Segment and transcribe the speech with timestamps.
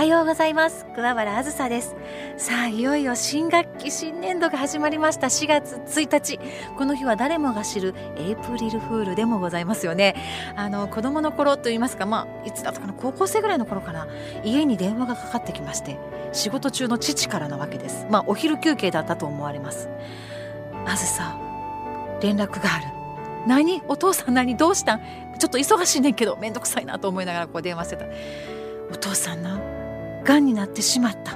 [0.00, 0.86] はようございます。
[0.94, 1.94] 桑原あずさです。
[2.38, 5.26] さあいよいよ新学期新年度が始まりました。
[5.26, 6.40] 4月1日。
[6.78, 10.16] この日は誰もが知るエイプリルフールでもございますよね。
[10.56, 14.08] あの子供の頃と言いますかまあいつだったかな高校生ぐらいの頃かな。
[14.42, 15.98] 家に電話がかかってきまして
[16.32, 18.06] 仕事中の父からなわけです。
[18.08, 19.90] まあお昼休憩だったと思われます。
[20.86, 21.36] あずさ
[22.22, 22.86] 連絡がある。
[23.46, 23.82] 何？
[23.86, 24.56] お父さん何？
[24.56, 25.00] どうしたん？
[25.38, 28.06] ちょっと忙しいねんけどめんどくさいなと思いながらこう電話してた。
[28.92, 29.60] お父さんな
[30.24, 31.32] がんになってしまった。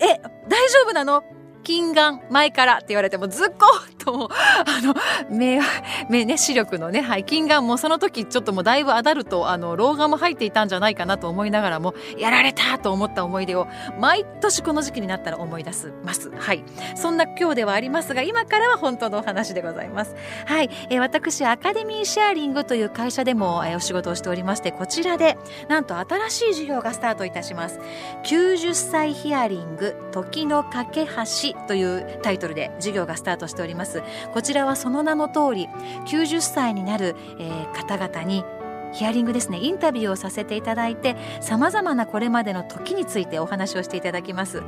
[0.00, 1.24] ええ大丈夫なの？
[1.64, 4.94] 近眼前からって言われてもずっこーともあの
[5.28, 5.60] 目
[6.08, 13.66] 目ね視力のね、はい、近眼もその時ちょっともうだいぶアダルトあの老眼も入っていたんじゃないかなと思いながらもやられたと思った思い出を
[13.98, 16.30] 毎年この時期になったら思い出すます。
[16.30, 16.64] はい。
[16.94, 20.14] そんな今日ではありますが今からは本当のお話でございます。
[20.46, 25.36] はい、えー、私アカデミーシェアリングという会社でも、えー、お仕事をしておりましてこちらで
[25.68, 27.80] なんと新しい授業がスタートいたします。
[28.24, 33.95] 90歳ヒアリング時の架け橋というタイトルで授業がスタートしております。
[34.32, 35.68] こちらはその名の通り
[36.06, 38.44] 90歳になる、えー、方々に
[38.92, 44.62] ヒアリングですねインタビューをさせていただいてさまざまなこれまでの時についてお話をしていただきます。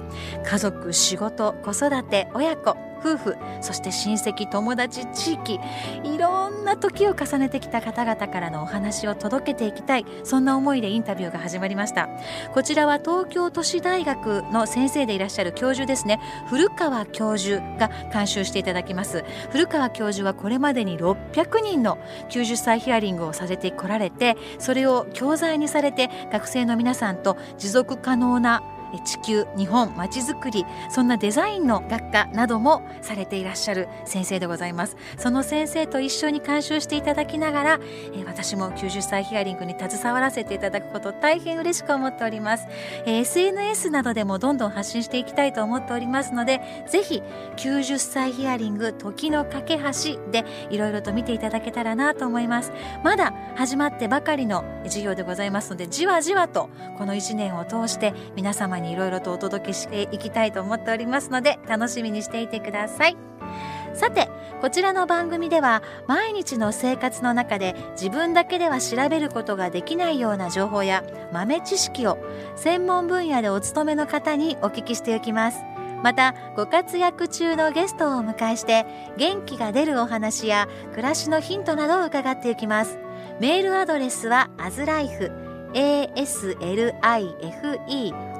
[0.44, 5.60] 家族仕事子育て親子夫婦そして親戚友達地域
[6.04, 10.04] いろんな時を重ねてきた方々からのお話を届けていきたい。
[10.24, 12.08] そんな思いでインタビューが始まりました。
[12.52, 16.20] こちらは東京都市大学の先生でいらっしゃる教授ですね。
[16.48, 19.24] 古川教授が監修していただきます。
[19.50, 21.98] 古川教授はこれまでに600人の
[22.30, 28.62] 90歳ヒアリングをさせてこられてそれを教材にされて学生の皆さんと持続可能な
[29.04, 34.96] 地球日本まちづくりそんなデザインの学科などもされていらっしゃる先生でございます。
[35.16, 37.80] その先生と一緒に監修していただきながら、
[38.14, 42.66] え私も90歳ヒアリングに携わらせていただくこと大変嬉しく思っております、
[43.06, 47.22] え SNS などでもどんどん発信していきたいと思っておりますのでぜひ
[47.56, 52.72] 90歳ヒアリング時の架け橋でいろいろと見ていただけたらなと思います。
[53.02, 63.16] まだ始まってばかりの授業でございますのでじわじわとこの1年を通して皆様にいろいろとお届けしていきたいと思っておりますので楽しみにしていてください。
[63.94, 64.28] さて
[64.60, 72.18] こちらの番組では毎日の生活の中で自分だけでは調べることができないような情報や豆知識を
[72.56, 75.58] 専門分野でお勤めの方にお聞きしておきます。
[76.02, 78.86] またご活躍中のゲストをお迎えして
[79.16, 82.98] 元気が出るお話や暮らしのヒントなどを伺っていきます。
[83.40, 85.47] メールアドレスはアズライフ
[85.78, 87.78] aslife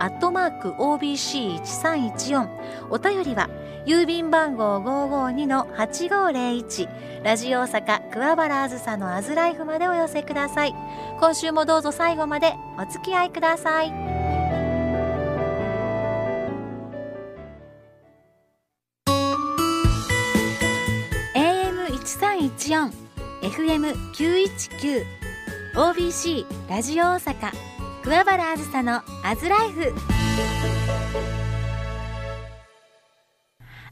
[0.01, 2.49] アットマーク obc1314
[2.91, 3.49] お便りは
[3.87, 6.89] 郵便番号552-8501
[7.25, 10.75] ラジオ大阪桑原あずさのアズライフまでお寄せください。
[11.19, 13.93] 今週もどうぞ最後までお付き合いください。
[21.35, 22.93] AM1314
[23.43, 25.18] FM919
[25.79, 27.53] OBC ラジオ大阪
[28.03, 29.95] 桑原あずさのアズライフ。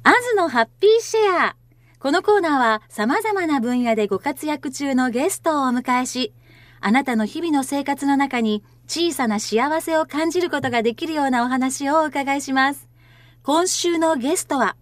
[0.02, 1.56] アズのハッピーシェア。
[2.00, 6.34] このコーナーは様々な分野でご活躍中のゲストをお迎えし
[6.80, 12.88] あなたの日々の生活の中に小さな幸せを感じることができるようなお話をお伺いします。
[13.44, 14.74] 今週のゲストは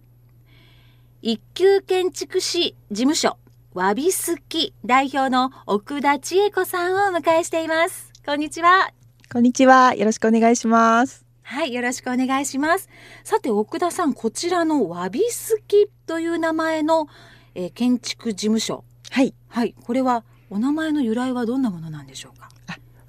[1.21, 3.37] 一級建築士事務所
[3.75, 8.13] わびすき代表の奥田千恵子さんをお迎えしています。
[8.25, 8.93] こんにちは。
[9.29, 9.93] こんにちは。
[9.95, 11.25] よろしくお願いします。
[11.41, 12.87] はい、よろしくお願いします。
[13.25, 17.07] さて、奥田さん、こちらのわびすきという名前の、
[17.53, 18.85] えー、建築事務所。
[19.09, 19.33] はい。
[19.49, 22.47] はい、これはお名前の由来はどんなものなんでしょうか？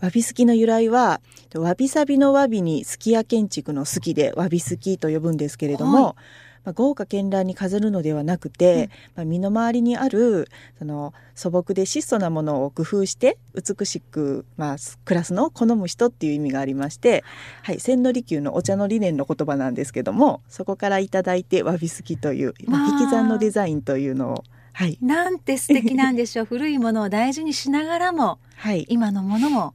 [0.00, 1.21] わびすきの由来は、
[1.54, 6.15] わびさびのわびにすき家建築の好きでわびすきと呼ぶんですけれども、はい
[6.66, 10.48] まあ、豪華絢爛に飾るのではなくて、うん、まあ、身の回りにある
[10.78, 17.24] その素朴で質素なものを工夫して美しく、まあ、暮らすのを好む人っていう意味がありまして、
[17.63, 26.45] はい、千利休のお茶の理念の言葉なんですけどもそこから頂いてわびすきという、まあ、引き算のデザインというのをはい、なんて素敵なんでしょう。
[26.53, 29.72] 古いものを大事にしながらも、はい、今のものも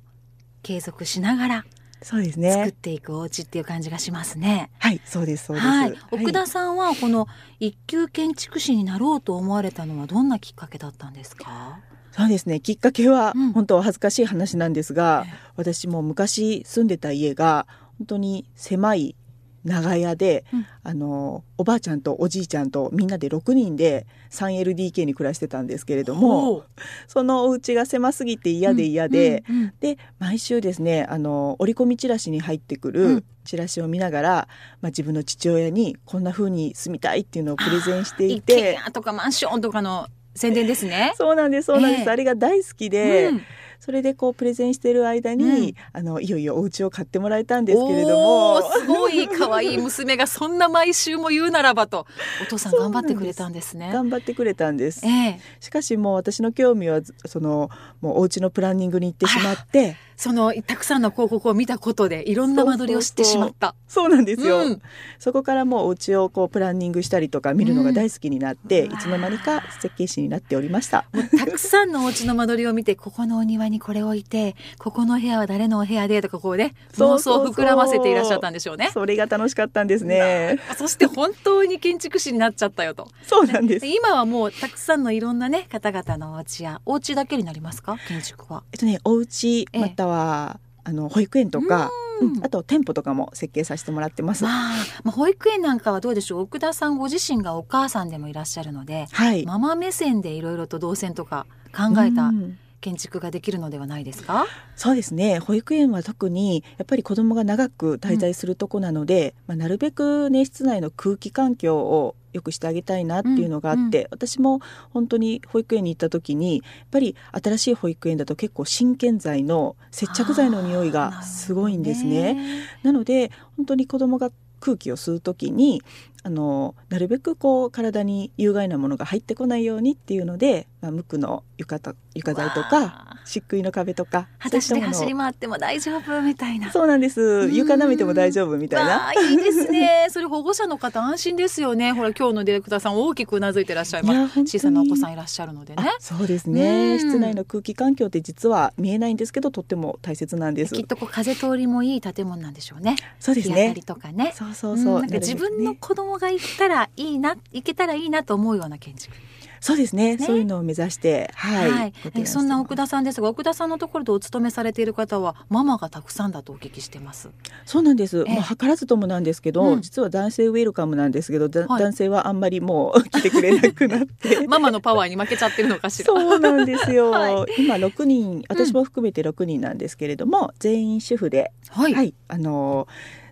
[0.61, 1.65] 継続しながら
[2.01, 2.51] そうですね。
[2.51, 4.71] 作っていくお家っていう感じがしますね。
[4.79, 5.67] はい、そうです、そうです。
[5.67, 7.27] はい、奥田さんはこの
[7.59, 11.79] 一級建築士になろうと思われたのはどんなきっかけだったんですか？
[12.11, 12.59] そうですね。
[12.59, 15.27] きっかけは、本当恥ずかしい話なんですが、うん、
[15.57, 17.67] 私も昔住んでた家が
[17.99, 19.15] 本当に狭い
[19.63, 20.65] 長屋で、うん。
[20.83, 26.63] あのおばあちゃんとおじいちゃんとみんなで6人で 3LDK に暮らしてたんですけれども
[27.07, 29.55] そのお家が狭すぎて嫌で嫌で、うん。
[29.55, 29.73] うん。
[29.79, 34.47] で毎週ですねあの折り込みチラシに入ってくうんるチラシを見ながら、
[34.81, 38.79] まあ、自分の父親にこんな風に住みたいっていうのをプレゼンしてい一軒て。
[38.85, 41.13] 家とかマンションとかの宣伝ですね。
[41.15, 42.09] そうなんですそうなんです、ええ。
[42.09, 43.41] あれが大好きで、うん
[43.81, 45.73] それでこうプレゼンしてる間に、うん。
[45.91, 48.61] あのいよいよお家を買ってもらえたんですけれども。
[48.61, 49.27] すごい。
[49.27, 52.05] 可愛い娘がそんな毎週も言うならばと。
[52.43, 53.89] お父さん頑張ってくれたんですね。
[53.91, 55.03] 頑張ってくれたんです。
[55.03, 63.73] ええ、しかしもう私の興味はずそのもうお家のプランニングに行ってしまってそのたくさんの広告を見たことでいろんな間取りを知ってしまった。
[63.87, 64.81] そうなんですよ、うん。
[65.17, 71.05] そこからもうお家をこうプランニングしたりとか見るのが大好きになって、うんいつの間にか設計士になっておりました。
[71.39, 77.45] たくさんのお家の間取りを見てここのお庭にこれを置いてここの部屋は誰のお部屋でとかこうね妄そうそうそう。
[77.47, 78.91] 想を膨らませていらっしゃったんでしょうね。
[78.93, 80.59] それが楽しかったんですね。
[80.69, 83.07] なそして本当に建築士になっちゃったよと。
[83.23, 83.81] そうなんです。
[83.81, 87.97] で今はもうたくさんのいろんなね方々のお家やお家だけになりますか？
[88.07, 88.63] 建築は。
[88.71, 89.81] えっとねお家ええ。
[89.81, 92.01] または、あの保育園とか、うんうん
[92.43, 94.43] あと店舗とかも設計させてもらってます。
[94.43, 99.43] まあ、まあ、保育園なんかはどうでしょう奥田さんご自身がお母さんでもいらっしゃるのではい。
[99.43, 105.39] ママ目線でいろいろと動線とか考えたうん建築ができるのではないですか、そうですね。
[105.39, 114.61] 保育園は特にやっぱり子どもが長く滞在するとこなので、まあ、なるべくね室内の空気環境を良くしてあげたいなっていうのがあって、私も
[114.91, 122.65] 本当に保育園に行った時にやっぱり新しい保育園だと結構新建材の接着剤の匂いがすごいんですね。
[122.83, 125.81] なので本当に子どもが空気を吸う時に
[126.23, 136.71] あのなるべくこう体に有害なものが入ってこないようにっていうので、まあ、無垢の床と床材とわかあ漆喰の壁とか裸足で走り回っても大丈夫みたいな。
[136.71, 140.07] そうなんですん床舐めても大丈夫みたいないいですね。
[140.09, 141.91] それ保護者の方安心ですよね。
[141.91, 144.39] ほら今日のディレクターさん大きくうなずいてらっしゃいます。
[144.41, 145.95] 小さなお子さんいらっしゃるのでねあ。
[145.99, 152.95] そうですうんね室内の空気環境って実は見えないんですけどとっても大切なんですきっとこう風通りもいい建物なんでしょうね。
[153.19, 154.33] そうですね日当たりとかね。
[154.35, 159.15] そうそうそう、自分の子供が行ったらいいな、行けたらいいなと思うような建築。
[159.61, 167.29] そうですねねそういうのを目指してはい、はいご提案してますそんな奥田さんですが、奥田さんのところでお勤めされている方はママがたくさんだとお聞きしてます。
[167.65, 168.25] そうなんです。
[168.27, 174.45] ええもう図らずともなんですけど、うん実は男性ウェルカムなんですけど、だはい男性はあんまりもう 来てくれなくなって。
[174.49, 176.05] ママのパワーに負けちゃってるのかしら。
[176.07, 177.11] そうなんですよ。
[177.13, 181.83] は今6人、私も含めて6人なんですけれども、全員主婦で、は。
[181.83, 182.87] はいい、あの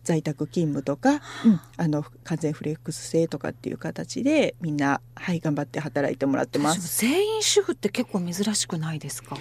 [0.09, 7.01] 在宅勤務とか、うん、あの完全フレックス制とかっていう形でみんなはい頑張って働いてもらってます。
[7.01, 9.37] 全員主婦って結構珍しくないですか？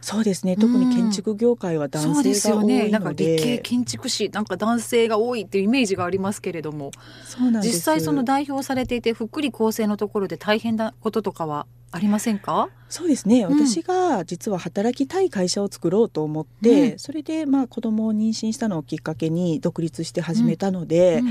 [0.00, 0.56] そうですね。
[0.56, 2.78] 特に建築業界は男そうですよね。
[2.78, 6.92] 性が多いなんかので、理系建築士なんか男性が多いっていうイメージがありますけれども、
[7.24, 7.74] そうなんです。
[7.74, 12.68] 実際その代表されていて福利厚生のところで大変なこととかはありませんか？
[12.88, 13.66] そうですね、うん。
[13.66, 16.98] 私が実は働きたい会社を作ろうと思って、うん。
[16.98, 21.26] それでまあ子供を妊娠したのをきっかけに独立して始めたので、うん。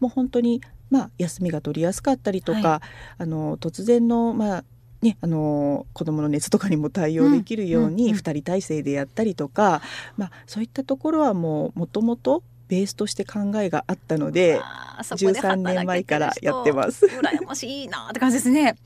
[0.00, 0.60] もう本当に
[0.90, 2.82] まあ休みが取りやすかったりとか、は
[3.18, 4.64] あの突然のまあ
[5.02, 9.82] ね、あの子供の熱とかにも対応できるように2人体制でやったりとか、
[10.16, 12.42] まあ、そういったところはもうもともと
[12.74, 17.06] ベースとして考えがあったのであーそこで13年前からやってますす。
[17.06, 18.76] 羨ましいなって感じですね。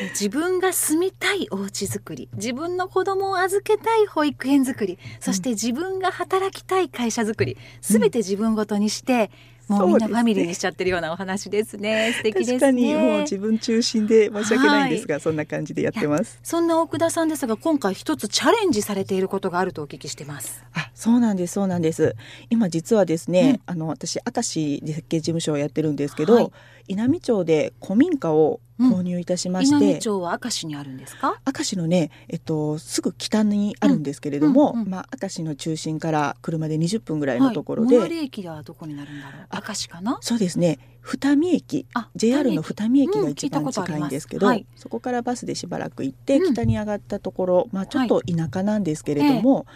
[0.00, 9.30] え自分が住みたいお家作り、自分の子供を預けたい保育園作り、そして自分が働きたい会社作り、すべて自分ごとにして、
[9.68, 12.12] もうみんなファミリーにしちゃってるようなお話ですね。
[12.16, 12.58] 素敵ですね。
[12.58, 16.38] 確かにもう自分中心で申し訳ないんですが、そんな感じでやってます。
[16.42, 20.64] そんな奥田さんですが、今回一つチャレンジされていることがあるとお聞きしてます。
[20.74, 22.16] あ、そうなんです、そうなんです。
[22.50, 26.52] 今実はですね、あの私明石で設計事務所をやってるんですけど、はい
[26.88, 31.40] 稲美町で古民家を購入いたしまし稲て、美町は明石にあるんですか？
[31.46, 34.90] 明石のね、えっとすぐ北にあるんですけれども、うんうんうん。
[34.90, 39.46] まあ明石の中心から車で20分ぐらいのところで、はい、駅はどこになるんだろう？
[39.50, 40.18] あ明石かな？
[40.20, 40.78] そうですね。
[41.00, 43.16] 二見駅、あ JR の二見駅。
[43.16, 44.66] うんが一番近いんですけど、はい。
[44.76, 46.52] そこからバスでしばらく行って、うん。
[46.52, 49.66] 北に上がったところ、まあちょっと田舎なんですけれども、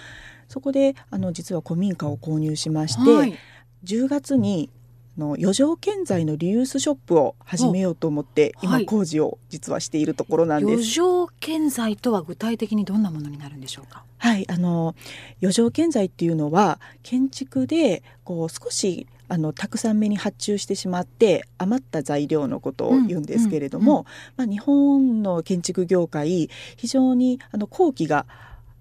[0.48, 3.36] そこであの実は古民家を購入しまして、はい。
[3.84, 4.81] 10月にあ
[5.18, 10.90] の余剰建材のリユースショップを始めようと思って今はい工事を実はしているところなんで余す。
[10.90, 14.04] 剰建材とは具体的にどんなものになるんでしょうか？
[14.18, 14.94] はい、あの
[15.40, 24.04] 余剰建材っていうのは建築でこう少しあのたくさん目に発注してしまって余った材料のことを言うんですけれども、うんうん
[24.36, 28.26] まあ、日本の建築業界非常にあの工期が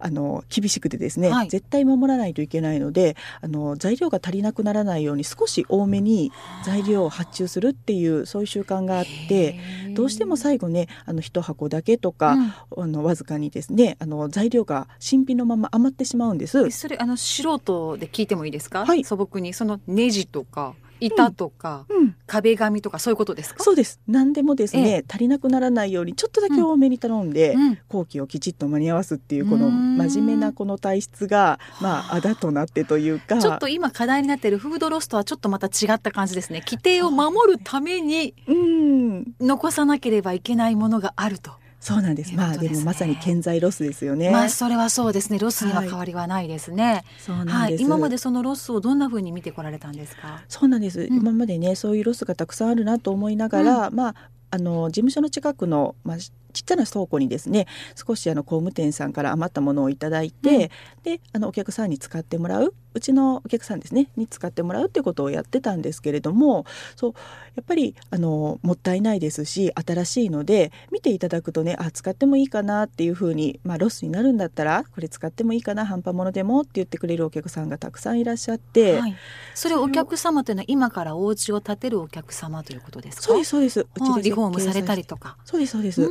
[0.02, 1.50] あの厳しくてですね、はい。
[1.50, 6.32] 絶対守らないといけないのであの材料が足りなくならないように少し多めに
[6.66, 9.60] 材料を発注するっていうそういう習慣があって
[9.94, 12.54] どうしても最後ねあの一箱だけとか、うん。
[12.84, 16.66] あのわずかにですねあの材料が新品のまま余ってしまうんです。
[16.68, 16.72] え。
[16.72, 19.04] それあの素人で聞いてもいいですか、はい。
[19.04, 22.16] 素朴にそのネジとか板とか、うん。
[22.28, 23.64] 壁紙とかそういうことですか？
[23.64, 24.00] そうです。
[24.08, 27.78] 何でもですね、え足りなくならないようにちょっとだけ多めに頼んで、うん。
[27.90, 32.22] 工期をきちっと間に合わすっていうこの真面目なこの体質がまああ。
[32.22, 33.40] だとなってというか。
[33.40, 36.62] ちょっと今課題になっているフードロスとはちょっとまた違った感じですね。
[36.66, 39.26] 規定を守るためにうん。
[39.40, 42.34] 残さなければいけないものがあると、そうなんです。
[42.36, 45.40] まあでもまさに建材ロスですよね、まあそれはそうですね。
[45.40, 47.04] ロスには変わりはないですね、
[47.48, 50.44] はいです、今までそのロスをどんな風に見てこられたんですか？
[50.48, 51.14] そうなんです、ん。
[51.14, 54.16] 今までねそういうロスがたくさんあるなと思いながら、まあ
[54.54, 56.18] あの事務所の近くの、まあ、
[56.52, 57.66] ちちっちゃな倉庫にですね
[57.96, 60.70] 少しあの工務店さんから余ったものをいただいて、
[61.02, 66.66] であのお客さんに使ってもらううちのお客さんですねに使ってもらうっていうことをやってたんですけれども
[66.96, 67.14] そう
[67.56, 79.00] やっぱりあのもったいないですし新しいので見ていただくとねあ使ってもいいかなっていうふうに、まあ、ロスになるんだったらこれ使ってもいいかな半端物でもって言ってくれるお客さんがたくさんいらっしゃって。
[79.00, 79.16] はい、
[79.56, 83.24] それお客様というのは今からお家を建てるお客様ということですか？
[83.24, 83.80] そうですそうです。
[83.80, 85.02] うはいリフォームされたり。
[85.02, 86.02] りとかそうですそうです。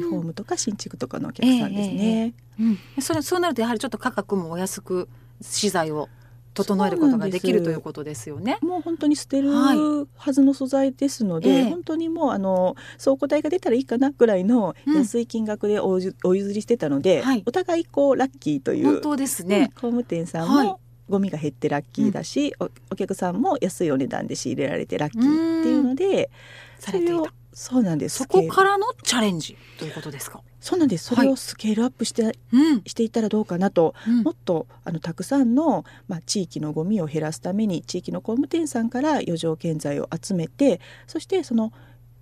[0.00, 2.34] リフォームとか新築とかのお客さんですね。
[2.58, 2.62] う
[3.00, 5.08] ん、それそうなるとやはりちょっと価格もお安く
[5.40, 6.08] 資材を
[6.52, 8.58] 整えることができるということですよね。
[8.60, 9.78] もう本当に捨てるはい。
[10.16, 11.64] はずの素材ですので、ええ。
[11.64, 17.42] 本当にもうあの倉庫代が出たらいいかなぐらいのうん安い金額でお譲りしてたので、はい。
[17.46, 19.70] お互いこうラッキーという本当ですうんね。
[19.74, 20.66] 工務店さんはい。
[20.66, 20.80] も
[21.10, 26.30] ゴミが減ってラッキーだし、おお客さんも安いお値段で仕入れられてラッキーっていうので、
[26.78, 27.28] それを。
[27.52, 28.18] そうなんです。
[28.18, 30.40] そこからのチャレンジということですか？
[30.60, 31.06] そうなんです。
[31.06, 32.82] それをスケールアップしてうん。
[32.86, 33.92] していたらどうかなと。
[34.06, 34.22] うん。
[34.22, 41.72] もっとあのたくさんの、まあ、地域のゴミを減らすために地域の工務店さんから余剰建材を集めてそしてその、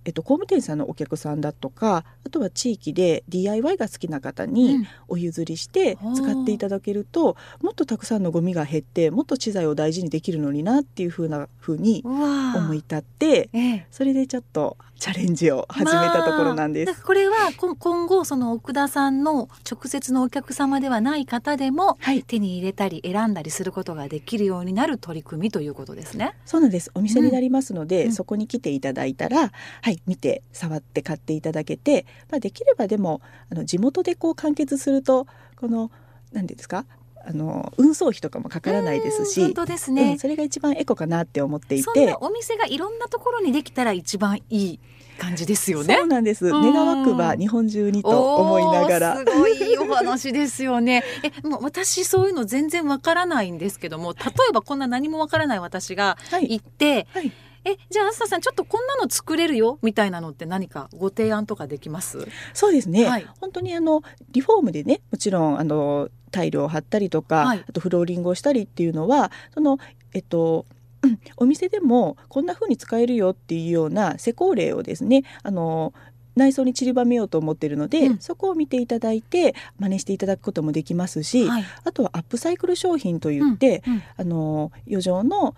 [0.05, 4.87] えっと、工務店さんのお客さんだとかあとは地域で DIY が好きな方うにん。
[5.07, 13.87] お譲りして使っていただけると、もっとたくさんのゴミが減ってもっと資材を大事にできるのになっていうふうなふうに思い立ってええ。
[13.91, 16.91] それでちょっとチャレンジを始めたところなんです。
[16.91, 26.35] まあこれはこ今後その奥田さんの直接のお客様ではない方でもはい手に入れたり選んだりすることができるようになる取り組みということですね。
[26.45, 26.91] そうなんです。
[26.93, 29.51] お店になりますので、うんそこに来ていただいたら、
[29.81, 35.91] はい、見て触って買っていただけて、まあできればでもあの地元でこう完結するとこの
[36.33, 36.85] 何ですか、
[37.25, 40.13] あの運送費とかもかからないですし、うん本当ですうね。
[40.13, 42.17] んそれが一番エコかなって思っていてな。
[42.21, 44.79] お店がいろんなところにできたら一番いい
[45.17, 46.07] 感じですよねそう。
[46.07, 46.45] なんです。
[46.47, 49.17] うん願わくば日本中にと思いながら。
[49.17, 51.03] すごいいいお話ですよね。
[51.43, 56.53] え、もう私そういうの全然わからないんですけども、例えばこんな何もわからない私がはい。
[56.53, 57.31] 行って、はい。
[57.65, 59.79] え、じゃああすたさんちょっとこんなの作れるよ？
[59.81, 62.27] みたいなのって何かご提案とかできます？
[62.53, 63.05] そうですね。
[63.05, 64.01] はい本当にあの
[64.31, 69.77] リフォームでね、もちろんあのタイルを貼ったりとか、はいあとフローリングをしたりっていうのは、その
[70.13, 70.65] えっと。
[71.01, 75.93] うんお店でもこんな風に使えるよっていうような施工例をですねあの
[76.35, 81.65] 内装に散りばめようと思っているので、うんそこを見ていただいて真似していただくこともできますし、はい。
[81.85, 85.55] あとはアップサイクル商品といって、うんあの余剰の、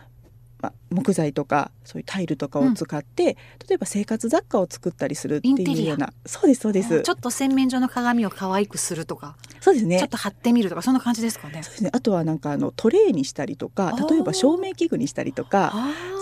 [0.61, 3.37] まあ、木材とかそういうタイルとかを使って、
[3.67, 7.01] 例えば生活雑貨を作ったりするっていうようなそうですそうです。
[7.01, 9.99] ちょっと洗面所の鏡を可愛くするとか、そうですね。
[9.99, 11.63] ちょっと貼ってみるとかそんな感じですかね。
[11.63, 11.71] そう。
[11.71, 11.89] ですね。
[11.93, 15.73] あとはなんかあのトレイにしたりとか例えば照明器具にしたりとか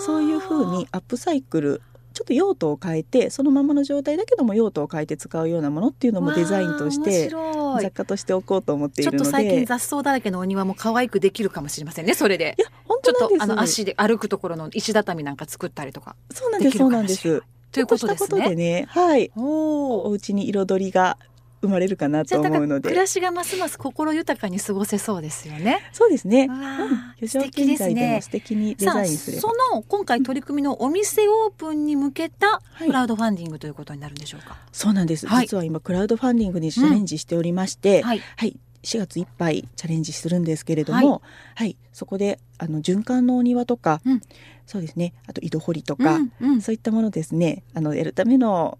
[0.04, 1.82] そういうふうにアップサイクル
[2.20, 12.56] ちょっと用途を変えてそのままの状態だけども用途を変えて使うようなものっていうのもデザインとして雑貨としておこうと思っていちょっとるので最近雑草だらけのお庭も可愛くできるかもしれませんねそれで。
[12.58, 13.44] いや本ちょ当なんです。
[13.44, 17.42] っとあの足で歩くところの石畳なんか作ったりとかそうなんですそうなんです。
[17.72, 18.82] ということですちょっとしたことでね。
[18.82, 19.30] ねはい。
[19.34, 20.06] おお。
[20.08, 21.16] お家に彩りが
[21.62, 22.88] 生まれるかなと思うので。
[22.88, 25.80] 暮らしがますます心豊かに過ごせそうですよね。
[25.92, 26.48] そうですね。
[26.50, 27.28] うん。
[27.28, 28.20] 素敵ですね。
[28.22, 29.42] 素敵にデザインすれば。
[29.42, 32.86] その今回取り組みのお店オープンに向けたはい。
[32.86, 34.56] クラウドファンディングということになるんでしょうか？
[34.72, 35.46] そうなんです、はい。
[35.46, 38.22] 実は今クラウドファンディングにチャレンジしておりまして、はい。
[38.36, 41.20] はい、4月いっぱいチャレンジするんですけれども、
[41.54, 44.22] はい、そこであの循環のお庭とか、うん。
[44.66, 46.62] そうですね、あと井戸掘りとか、うんうん。
[46.62, 48.78] そういったものですね、あのやるための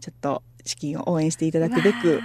[0.00, 2.20] ちょっと資金を応援していただくべく